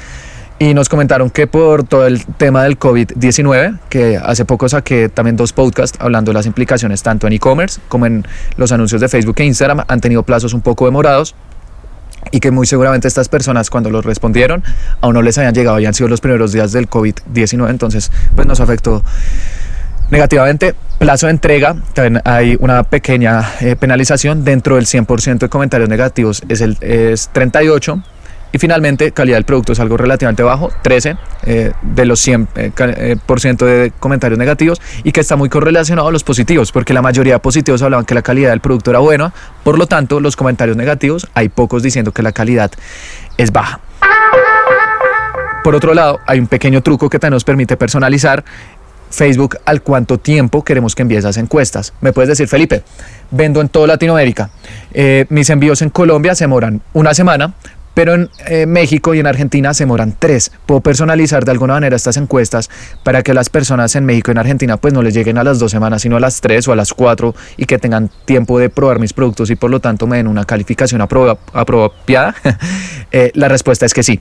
y 0.58 0.74
nos 0.74 0.88
comentaron 0.88 1.30
que 1.30 1.46
por 1.46 1.84
todo 1.84 2.06
el 2.06 2.24
tema 2.24 2.64
del 2.64 2.78
COVID-19, 2.78 3.78
que 3.88 4.16
hace 4.16 4.44
poco 4.44 4.68
saqué 4.68 5.08
también 5.08 5.36
dos 5.36 5.52
podcasts 5.52 5.98
hablando 6.00 6.30
de 6.30 6.34
las 6.34 6.46
implicaciones 6.46 7.02
tanto 7.02 7.26
en 7.26 7.32
e-commerce 7.32 7.80
como 7.88 8.06
en 8.06 8.26
los 8.56 8.72
anuncios 8.72 9.00
de 9.00 9.08
Facebook 9.08 9.36
e 9.38 9.44
Instagram, 9.44 9.84
han 9.86 10.00
tenido 10.00 10.24
plazos 10.24 10.54
un 10.54 10.60
poco 10.60 10.86
demorados 10.86 11.34
y 12.32 12.40
que 12.40 12.50
muy 12.50 12.66
seguramente 12.66 13.06
estas 13.06 13.28
personas 13.28 13.70
cuando 13.70 13.90
los 13.90 14.04
respondieron 14.04 14.64
aún 15.00 15.14
no 15.14 15.22
les 15.22 15.38
habían 15.38 15.54
llegado, 15.54 15.76
habían 15.76 15.94
sido 15.94 16.08
los 16.08 16.20
primeros 16.20 16.52
días 16.52 16.72
del 16.72 16.90
COVID-19, 16.90 17.70
entonces 17.70 18.10
pues 18.34 18.46
nos 18.46 18.60
afectó 18.60 19.04
negativamente. 20.10 20.74
Plazo 20.98 21.26
de 21.26 21.32
entrega, 21.32 21.76
también 21.92 22.20
hay 22.24 22.56
una 22.58 22.82
pequeña 22.82 23.48
eh, 23.60 23.76
penalización. 23.76 24.44
Dentro 24.44 24.74
del 24.74 24.86
100% 24.86 25.38
de 25.38 25.48
comentarios 25.48 25.88
negativos, 25.88 26.42
es, 26.48 26.60
el, 26.60 26.76
es 26.80 27.28
38 27.32 28.02
y 28.52 28.58
finalmente, 28.58 29.12
calidad 29.12 29.36
del 29.36 29.44
producto 29.44 29.72
es 29.72 29.80
algo 29.80 29.96
relativamente 29.96 30.42
bajo, 30.42 30.70
13 30.82 31.16
eh, 31.42 31.72
de 31.82 32.04
los 32.06 32.26
100% 32.26 32.48
eh, 32.56 32.72
eh, 32.76 33.16
por 33.24 33.40
ciento 33.40 33.66
de 33.66 33.92
comentarios 33.98 34.38
negativos 34.38 34.80
y 35.04 35.12
que 35.12 35.20
está 35.20 35.36
muy 35.36 35.50
correlacionado 35.50 36.08
a 36.08 36.12
los 36.12 36.24
positivos, 36.24 36.72
porque 36.72 36.94
la 36.94 37.02
mayoría 37.02 37.34
de 37.34 37.40
positivos 37.40 37.82
hablaban 37.82 38.06
que 38.06 38.14
la 38.14 38.22
calidad 38.22 38.50
del 38.50 38.60
producto 38.60 38.90
era 38.90 39.00
buena, 39.00 39.34
por 39.64 39.78
lo 39.78 39.86
tanto, 39.86 40.20
los 40.20 40.34
comentarios 40.34 40.76
negativos 40.76 41.28
hay 41.34 41.50
pocos 41.50 41.82
diciendo 41.82 42.12
que 42.12 42.22
la 42.22 42.32
calidad 42.32 42.70
es 43.36 43.52
baja. 43.52 43.80
Por 45.62 45.74
otro 45.74 45.92
lado, 45.92 46.20
hay 46.26 46.38
un 46.38 46.46
pequeño 46.46 46.82
truco 46.82 47.10
que 47.10 47.18
también 47.18 47.34
nos 47.34 47.44
permite 47.44 47.76
personalizar 47.76 48.42
Facebook 49.10 49.58
al 49.64 49.82
cuánto 49.82 50.18
tiempo 50.18 50.64
queremos 50.64 50.94
que 50.94 51.02
envíe 51.02 51.16
esas 51.16 51.36
encuestas. 51.36 51.92
Me 52.00 52.12
puedes 52.12 52.28
decir, 52.28 52.48
Felipe, 52.48 52.82
vendo 53.30 53.60
en 53.60 53.68
toda 53.68 53.86
Latinoamérica. 53.86 54.48
mis 55.28 55.50
envíos 55.50 55.82
en 55.82 55.90
Colombia 55.90 56.34
se 56.34 56.44
demoran 56.44 56.80
una 56.94 57.12
semana, 57.12 57.54
pero 57.98 58.14
en 58.14 58.30
eh, 58.46 58.64
México 58.66 59.12
y 59.12 59.18
en 59.18 59.26
Argentina 59.26 59.74
se 59.74 59.82
demoran 59.82 60.14
tres. 60.16 60.52
Puedo 60.66 60.80
personalizar 60.80 61.44
de 61.44 61.50
alguna 61.50 61.74
manera 61.74 61.96
estas 61.96 62.16
encuestas 62.16 62.70
para 63.02 63.24
que 63.24 63.34
las 63.34 63.50
personas 63.50 63.96
en 63.96 64.04
México 64.06 64.30
y 64.30 64.34
en 64.34 64.38
Argentina 64.38 64.76
pues 64.76 64.94
no 64.94 65.02
les 65.02 65.14
lleguen 65.14 65.36
a 65.36 65.42
las 65.42 65.58
dos 65.58 65.72
semanas, 65.72 66.02
sino 66.02 66.16
a 66.16 66.20
las 66.20 66.40
tres 66.40 66.68
o 66.68 66.72
a 66.72 66.76
las 66.76 66.92
cuatro 66.92 67.34
y 67.56 67.64
que 67.64 67.76
tengan 67.76 68.08
tiempo 68.24 68.60
de 68.60 68.70
probar 68.70 69.00
mis 69.00 69.12
productos 69.12 69.50
y 69.50 69.56
por 69.56 69.72
lo 69.72 69.80
tanto 69.80 70.06
me 70.06 70.18
den 70.18 70.28
una 70.28 70.44
calificación 70.44 71.00
apropiada. 71.02 72.36
Eh, 73.10 73.32
la 73.34 73.48
respuesta 73.48 73.86
es 73.86 73.94
que 73.94 74.02
sí. 74.02 74.20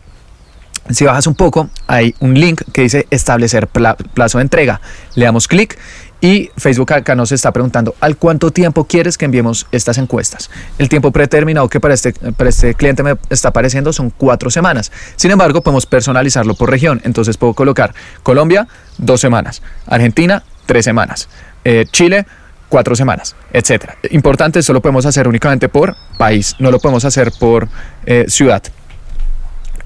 Si 0.89 1.03
bajas 1.03 1.27
un 1.27 1.35
poco, 1.35 1.69
hay 1.87 2.15
un 2.21 2.39
link 2.39 2.61
que 2.71 2.83
dice 2.83 3.05
establecer 3.09 3.67
plazo 3.67 4.37
de 4.37 4.43
entrega. 4.43 4.79
Le 5.15 5.25
damos 5.25 5.49
clic 5.49 5.77
y 6.19 6.49
Facebook 6.57 6.93
acá 6.93 7.15
nos 7.15 7.31
está 7.31 7.51
preguntando, 7.51 7.95
¿al 7.99 8.17
cuánto 8.17 8.51
tiempo 8.51 8.85
quieres 8.85 9.17
que 9.17 9.25
enviemos 9.25 9.67
estas 9.71 9.97
encuestas? 9.97 10.49
El 10.77 10.89
tiempo 10.89 11.11
predeterminado 11.11 11.69
que 11.69 11.79
para 11.79 11.93
este, 11.93 12.13
para 12.13 12.49
este 12.49 12.73
cliente 12.73 13.03
me 13.03 13.15
está 13.29 13.49
apareciendo 13.49 13.93
son 13.93 14.09
cuatro 14.09 14.49
semanas. 14.49 14.91
Sin 15.15 15.31
embargo, 15.31 15.61
podemos 15.61 15.85
personalizarlo 15.85 16.55
por 16.55 16.71
región. 16.71 17.01
Entonces 17.03 17.37
puedo 17.37 17.53
colocar 17.53 17.93
Colombia, 18.23 18.67
dos 18.97 19.21
semanas. 19.21 19.61
Argentina, 19.85 20.43
tres 20.65 20.85
semanas. 20.85 21.29
Eh, 21.63 21.85
Chile, 21.91 22.25
cuatro 22.69 22.95
semanas, 22.95 23.35
etcétera. 23.53 23.97
Importante, 24.11 24.59
esto 24.59 24.73
lo 24.73 24.81
podemos 24.81 25.05
hacer 25.05 25.27
únicamente 25.27 25.69
por 25.69 25.95
país, 26.17 26.55
no 26.59 26.71
lo 26.71 26.79
podemos 26.79 27.05
hacer 27.05 27.31
por 27.39 27.67
eh, 28.05 28.25
ciudad. 28.27 28.63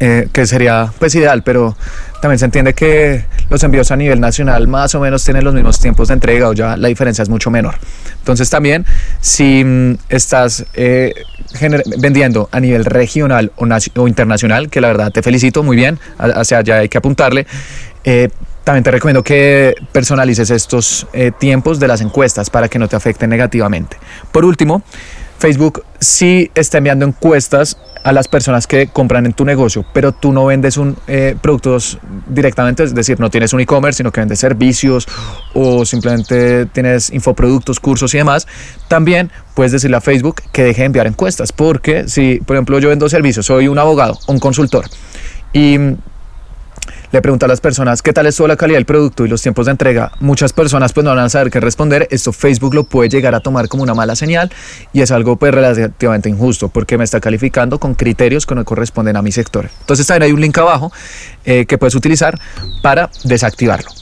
Eh, 0.04 0.30
que 0.34 0.48
sería 0.48 0.92
pues 0.98 1.14
ideal, 1.14 1.44
pero 1.44 1.78
también 2.24 2.40
se 2.40 2.46
entiende 2.46 2.74
que 2.74 3.24
los 3.52 3.62
envíos 3.62 3.92
a 3.92 3.96
nivel 3.96 4.20
nacional 4.20 4.68
más 4.68 4.96
o 4.96 5.00
menos 5.00 5.24
tienen 5.24 5.44
los 5.44 5.54
mismos 5.54 5.80
tiempos 5.80 6.08
de 6.08 6.16
entrega 6.16 6.50
o 6.50 6.54
ya 6.54 6.76
la 6.76 6.88
diferencia 6.88 7.22
es 7.22 7.30
mucho 7.30 7.52
menor. 7.52 7.76
Entonces 8.18 8.50
también 8.50 8.84
si 9.20 9.64
mm, 9.64 9.98
estás 10.10 10.66
eh, 10.74 11.14
vendiendo 12.00 12.50
a 12.52 12.60
nivel 12.60 12.84
regional 12.86 13.52
o, 13.58 14.08
internacional, 14.08 14.72
que 14.72 14.82
la 14.82 14.88
verdad 14.88 15.12
te 15.12 15.22
felicito 15.22 15.62
muy 15.62 15.78
bien, 15.78 16.00
hacia 16.18 16.58
allá 16.58 16.78
hay 16.78 16.90
que 16.90 16.98
apuntarle, 16.98 17.46
eh, 18.04 18.30
también 18.64 18.84
te 18.84 18.90
recomiendo 18.90 19.22
que 19.22 19.76
personalices 19.92 20.50
estos 20.50 21.06
tiempos 21.38 21.80
de 21.80 21.88
las 21.88 22.02
encuestas 22.02 22.50
para 22.50 22.70
que 22.70 22.80
no 22.80 22.88
te 22.88 22.96
afecten 22.96 23.30
negativamente. 23.30 23.98
Por 24.32 24.46
último, 24.46 24.82
Facebook 25.42 25.84
sí 26.00 26.52
está 26.54 26.78
enviando 26.78 27.04
encuestas 27.04 27.76
a 28.04 28.12
las 28.12 28.28
personas 28.28 28.68
que 28.68 28.90
compran 28.90 29.26
en 29.26 29.34
tu 29.34 29.44
negocio, 29.44 29.84
pero 29.92 30.12
tú 30.12 30.32
no 30.32 30.46
vendes 30.46 30.78
un, 30.78 30.96
eh, 31.08 31.36
productos 31.42 31.98
directamente, 32.28 32.84
es 32.84 32.94
decir, 32.94 33.20
no 33.20 33.32
tienes 33.32 33.52
un 33.52 33.60
e-commerce, 33.60 33.98
sino 33.98 34.12
que 34.12 34.22
vendes 34.22 34.38
servicios 34.38 35.08
o 35.56 35.84
simplemente 35.84 36.68
tienes 36.68 37.10
infoproductos, 37.10 37.80
cursos 37.80 38.14
y 38.14 38.20
demás, 38.20 38.48
también 38.88 39.32
puedes 39.56 39.72
decirle 39.72 39.98
a 39.98 40.02
Facebook 40.02 40.44
que 40.52 40.64
deje 40.64 40.82
de 40.82 40.86
enviar 40.86 41.08
encuestas, 41.08 41.52
porque 41.52 42.08
si, 42.08 42.40
por 42.46 42.56
ejemplo, 42.56 42.78
yo 42.78 42.90
vendo 42.90 43.10
servicios, 43.10 43.48
soy 43.48 43.68
un 43.68 43.80
abogado, 43.80 44.20
un 44.28 44.38
consultor, 44.38 44.86
y 45.54 45.78
le 47.12 47.22
pregunta 47.22 47.46
a 47.46 47.50
las 47.50 47.62
personas 47.62 48.02
qué 48.02 48.14
tal 48.14 48.26
es 48.26 48.36
toda 48.36 48.50
la 48.50 48.56
calidad 48.56 48.78
del 48.78 48.86
producto 48.86 49.26
y 49.26 49.28
los 49.28 49.42
tiempos 49.42 49.66
de 49.66 49.72
entrega, 49.72 50.12
muchas 50.20 50.54
personas 50.54 50.94
pues 50.94 51.04
no 51.04 51.10
van 51.10 51.20
a 51.20 51.30
saber 51.30 51.52
qué 51.52 51.60
responder. 51.60 52.08
Esto 52.10 52.32
Facebook 52.32 52.74
lo 52.74 52.84
puede 52.86 53.10
llegar 53.10 53.36
a 53.36 53.40
tomar 53.42 53.68
como 53.68 53.84
una 53.84 53.94
mala 53.94 54.16
señal 54.16 54.52
y 54.94 55.02
es 55.02 55.12
algo 55.12 55.36
pues 55.36 55.54
relativamente 55.54 56.30
injusto 56.30 56.70
porque 56.70 56.98
me 56.98 57.04
está 57.04 57.20
calificando 57.20 57.80
con 57.80 57.96
criterios 57.96 58.46
que 58.46 58.56
no 58.56 58.64
corresponden 58.64 59.18
a 59.18 59.22
mi 59.22 59.32
sector. 59.32 59.70
Entonces 59.82 60.08
también 60.08 60.24
hay 60.24 60.32
un 60.32 60.42
link 60.42 60.58
abajo 60.58 60.92
eh, 61.46 61.66
que 61.66 61.78
puedes 61.78 61.96
utilizar 61.96 62.40
para 62.82 63.10
desactivarlo. 63.24 64.01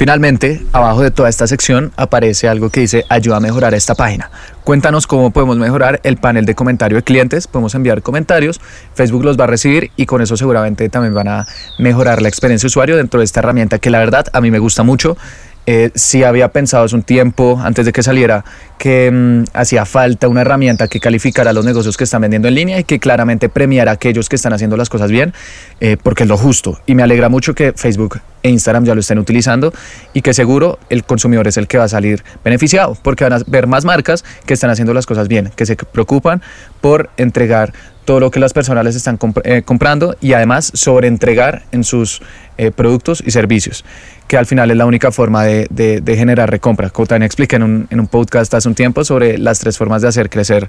Finalmente, 0.00 0.62
abajo 0.72 1.02
de 1.02 1.10
toda 1.10 1.28
esta 1.28 1.46
sección 1.46 1.92
aparece 1.94 2.48
algo 2.48 2.70
que 2.70 2.80
dice 2.80 3.04
ayuda 3.10 3.36
a 3.36 3.40
mejorar 3.40 3.74
esta 3.74 3.94
página. 3.94 4.30
Cuéntanos 4.64 5.06
cómo 5.06 5.30
podemos 5.30 5.58
mejorar 5.58 6.00
el 6.04 6.16
panel 6.16 6.46
de 6.46 6.54
comentario 6.54 6.96
de 6.96 7.02
clientes. 7.02 7.46
Podemos 7.46 7.74
enviar 7.74 8.00
comentarios, 8.00 8.62
Facebook 8.94 9.24
los 9.24 9.38
va 9.38 9.44
a 9.44 9.48
recibir 9.48 9.90
y 9.96 10.06
con 10.06 10.22
eso 10.22 10.38
seguramente 10.38 10.88
también 10.88 11.12
van 11.12 11.28
a 11.28 11.46
mejorar 11.78 12.22
la 12.22 12.30
experiencia 12.30 12.64
de 12.64 12.68
usuario 12.68 12.96
dentro 12.96 13.20
de 13.20 13.24
esta 13.24 13.40
herramienta 13.40 13.78
que 13.78 13.90
la 13.90 13.98
verdad 13.98 14.24
a 14.32 14.40
mí 14.40 14.50
me 14.50 14.58
gusta 14.58 14.84
mucho. 14.84 15.18
Eh, 15.66 15.90
si 15.94 16.24
había 16.24 16.48
pensado 16.48 16.84
hace 16.84 16.96
un 16.96 17.02
tiempo, 17.02 17.60
antes 17.62 17.86
de 17.86 17.92
que 17.92 18.02
saliera, 18.02 18.44
que 18.78 19.10
mm, 19.10 19.44
hacía 19.52 19.84
falta 19.84 20.26
una 20.26 20.40
herramienta 20.40 20.88
que 20.88 21.00
calificara 21.00 21.52
los 21.52 21.64
negocios 21.64 21.96
que 21.96 22.04
están 22.04 22.22
vendiendo 22.22 22.48
en 22.48 22.54
línea 22.54 22.78
y 22.80 22.84
que 22.84 22.98
claramente 22.98 23.48
premiara 23.48 23.90
a 23.90 23.94
aquellos 23.94 24.28
que 24.28 24.36
están 24.36 24.52
haciendo 24.52 24.76
las 24.76 24.88
cosas 24.88 25.10
bien, 25.10 25.34
eh, 25.80 25.96
porque 26.02 26.22
es 26.22 26.28
lo 26.28 26.36
justo. 26.36 26.80
Y 26.86 26.94
me 26.94 27.02
alegra 27.02 27.28
mucho 27.28 27.54
que 27.54 27.72
Facebook 27.74 28.20
e 28.42 28.48
Instagram 28.48 28.84
ya 28.84 28.94
lo 28.94 29.00
estén 29.00 29.18
utilizando 29.18 29.72
y 30.14 30.22
que 30.22 30.32
seguro 30.32 30.78
el 30.88 31.04
consumidor 31.04 31.46
es 31.46 31.56
el 31.56 31.68
que 31.68 31.78
va 31.78 31.84
a 31.84 31.88
salir 31.88 32.24
beneficiado, 32.42 32.96
porque 33.02 33.24
van 33.24 33.34
a 33.34 33.42
ver 33.46 33.66
más 33.66 33.84
marcas 33.84 34.24
que 34.46 34.54
están 34.54 34.70
haciendo 34.70 34.94
las 34.94 35.06
cosas 35.06 35.28
bien, 35.28 35.52
que 35.54 35.66
se 35.66 35.76
preocupan 35.76 36.42
por 36.80 37.10
entregar 37.16 37.74
todo 38.04 38.18
lo 38.18 38.30
que 38.30 38.40
las 38.40 38.52
personas 38.52 38.84
les 38.84 38.96
están 38.96 39.18
eh, 39.44 39.62
comprando 39.62 40.16
y 40.20 40.32
además 40.32 40.72
sobre 40.74 41.06
entregar 41.06 41.62
en 41.70 41.84
sus 41.84 42.22
eh, 42.60 42.70
productos 42.70 43.22
y 43.26 43.30
servicios, 43.30 43.86
que 44.28 44.36
al 44.36 44.44
final 44.44 44.70
es 44.70 44.76
la 44.76 44.84
única 44.84 45.10
forma 45.10 45.44
de, 45.44 46.02
generar 46.06 46.50
recompra. 46.50 46.90
Como 46.90 47.06
también 47.06 47.22
expliqué 47.22 47.56
en 47.56 47.62
un, 47.62 47.86
en 47.88 48.00
un 48.00 48.06
podcast 48.06 48.52
hace 48.52 48.68
un 48.68 48.74
tiempo 48.74 49.02
sobre 49.02 49.38
las 49.38 49.60
tres 49.60 49.78
formas 49.78 50.02
de 50.02 50.08
hacer 50.08 50.28
crecer 50.28 50.68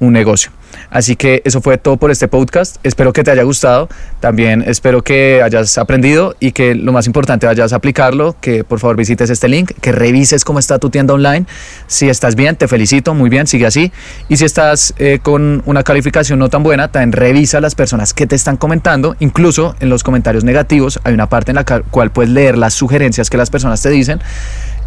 un 0.00 0.12
negocio. 0.12 0.50
Así 0.90 1.16
que 1.16 1.42
eso 1.44 1.60
fue 1.60 1.78
todo 1.78 1.96
por 1.96 2.10
este 2.10 2.28
podcast. 2.28 2.76
Espero 2.82 3.12
que 3.12 3.22
te 3.22 3.30
haya 3.30 3.42
gustado. 3.42 3.88
También 4.20 4.64
espero 4.66 5.02
que 5.02 5.40
hayas 5.42 5.78
aprendido 5.78 6.34
y 6.40 6.52
que 6.52 6.74
lo 6.74 6.92
más 6.92 7.06
importante 7.06 7.46
vayas 7.46 7.72
a 7.72 7.76
aplicarlo. 7.76 8.34
Que 8.40 8.64
por 8.64 8.80
favor 8.80 8.96
visites 8.96 9.30
este 9.30 9.48
link, 9.48 9.72
que 9.80 9.92
revises 9.92 10.44
cómo 10.44 10.58
está 10.58 10.78
tu 10.78 10.90
tienda 10.90 11.14
online. 11.14 11.46
Si 11.86 12.08
estás 12.08 12.34
bien, 12.34 12.56
te 12.56 12.66
felicito, 12.66 13.14
muy 13.14 13.30
bien, 13.30 13.46
sigue 13.46 13.66
así. 13.66 13.92
Y 14.28 14.36
si 14.36 14.44
estás 14.44 14.94
eh, 14.98 15.20
con 15.22 15.62
una 15.66 15.82
calificación 15.82 16.38
no 16.38 16.48
tan 16.48 16.62
buena, 16.62 16.88
también 16.88 17.12
revisa 17.12 17.60
las 17.60 17.74
personas 17.74 18.14
que 18.14 18.26
te 18.26 18.34
están 18.34 18.56
comentando. 18.56 19.16
Incluso 19.20 19.76
en 19.80 19.90
los 19.90 20.02
comentarios 20.02 20.44
negativos 20.44 21.00
hay 21.04 21.14
una 21.14 21.28
parte 21.28 21.52
en 21.52 21.56
la 21.56 21.64
cual 21.64 22.10
puedes 22.10 22.30
leer 22.30 22.56
las 22.58 22.74
sugerencias 22.74 23.30
que 23.30 23.36
las 23.36 23.50
personas 23.50 23.82
te 23.82 23.90
dicen 23.90 24.20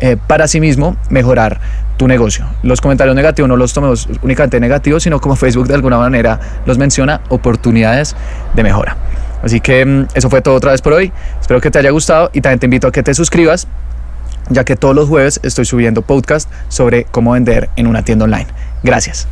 eh, 0.03 0.17
para 0.17 0.49
sí 0.49 0.59
mismo 0.59 0.97
mejorar 1.09 1.61
tu 1.95 2.09
negocio. 2.09 2.45
Los 2.61 2.81
comentarios 2.81 3.15
negativos 3.15 3.47
no 3.47 3.55
los 3.55 3.71
tomemos 3.71 4.09
únicamente 4.21 4.59
negativos, 4.59 5.01
sino 5.01 5.21
como 5.21 5.37
Facebook 5.37 5.65
de 5.69 5.75
alguna 5.75 5.97
manera 5.97 6.41
los 6.65 6.77
menciona, 6.77 7.21
oportunidades 7.29 8.13
de 8.53 8.63
mejora. 8.63 8.97
Así 9.41 9.61
que 9.61 9.85
mm, 9.85 10.07
eso 10.13 10.29
fue 10.29 10.41
todo 10.41 10.55
otra 10.55 10.71
vez 10.71 10.81
por 10.81 10.91
hoy. 10.91 11.13
Espero 11.39 11.61
que 11.61 11.71
te 11.71 11.79
haya 11.79 11.91
gustado 11.91 12.31
y 12.33 12.41
también 12.41 12.59
te 12.59 12.65
invito 12.65 12.87
a 12.87 12.91
que 12.91 13.01
te 13.01 13.13
suscribas, 13.13 13.65
ya 14.49 14.65
que 14.65 14.75
todos 14.75 14.93
los 14.93 15.07
jueves 15.07 15.39
estoy 15.41 15.63
subiendo 15.63 16.01
podcast 16.01 16.51
sobre 16.67 17.05
cómo 17.05 17.31
vender 17.31 17.69
en 17.77 17.87
una 17.87 18.03
tienda 18.03 18.25
online. 18.25 18.47
Gracias. 18.83 19.29